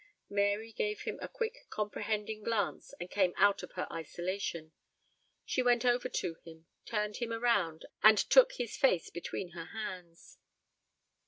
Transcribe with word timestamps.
Mary 0.31 0.71
gave 0.71 1.01
him 1.01 1.19
a 1.21 1.27
quick 1.27 1.67
comprehending 1.69 2.41
glance, 2.43 2.91
and 2.99 3.11
came 3.11 3.33
out 3.37 3.61
of 3.61 3.73
her 3.73 3.85
isolation. 3.93 4.71
She 5.45 5.61
went 5.61 5.85
over 5.85 6.09
to 6.09 6.33
him, 6.43 6.65
turned 6.85 7.17
him 7.17 7.31
around, 7.31 7.85
and 8.01 8.17
took 8.17 8.53
his 8.53 8.75
face 8.75 9.11
between 9.11 9.49
her 9.49 9.65
hands. 9.65 10.39